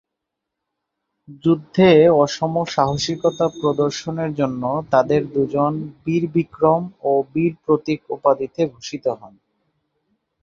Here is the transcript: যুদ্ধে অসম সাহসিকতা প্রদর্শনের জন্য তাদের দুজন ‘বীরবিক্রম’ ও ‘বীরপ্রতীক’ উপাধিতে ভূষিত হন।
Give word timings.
যুদ্ধে 1.43 1.89
অসম 2.21 2.53
সাহসিকতা 2.67 3.45
প্রদর্শনের 3.57 4.31
জন্য 4.33 4.63
তাদের 4.91 5.21
দুজন 5.33 5.71
‘বীরবিক্রম’ 6.03 6.81
ও 7.01 7.11
‘বীরপ্রতীক’ 7.33 8.01
উপাধিতে 8.15 8.61
ভূষিত 8.71 9.05
হন। 9.19 9.33